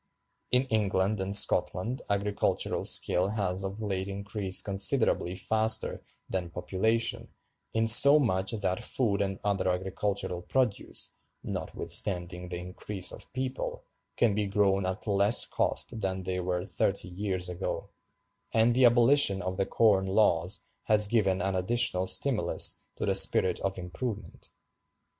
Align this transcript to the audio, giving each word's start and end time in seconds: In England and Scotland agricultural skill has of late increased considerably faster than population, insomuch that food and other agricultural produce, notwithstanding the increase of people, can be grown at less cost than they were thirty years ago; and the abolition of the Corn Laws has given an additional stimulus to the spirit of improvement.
In 0.49 0.65
England 0.69 1.19
and 1.21 1.35
Scotland 1.35 2.01
agricultural 2.09 2.85
skill 2.85 3.27
has 3.27 3.63
of 3.63 3.83
late 3.83 4.07
increased 4.07 4.65
considerably 4.65 5.35
faster 5.35 6.01
than 6.27 6.49
population, 6.49 7.27
insomuch 7.71 8.49
that 8.49 8.83
food 8.83 9.21
and 9.21 9.39
other 9.43 9.69
agricultural 9.69 10.41
produce, 10.41 11.11
notwithstanding 11.43 12.49
the 12.49 12.57
increase 12.57 13.11
of 13.11 13.31
people, 13.31 13.83
can 14.17 14.33
be 14.33 14.47
grown 14.47 14.87
at 14.87 15.05
less 15.05 15.45
cost 15.45 16.01
than 16.01 16.23
they 16.23 16.39
were 16.39 16.63
thirty 16.65 17.07
years 17.07 17.47
ago; 17.47 17.91
and 18.55 18.73
the 18.73 18.85
abolition 18.85 19.39
of 19.39 19.57
the 19.57 19.67
Corn 19.67 20.07
Laws 20.07 20.61
has 20.85 21.07
given 21.07 21.43
an 21.43 21.53
additional 21.53 22.07
stimulus 22.07 22.87
to 22.95 23.05
the 23.05 23.13
spirit 23.13 23.59
of 23.59 23.77
improvement. 23.77 24.49